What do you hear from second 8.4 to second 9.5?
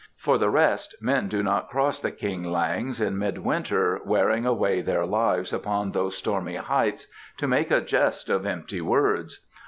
empty words.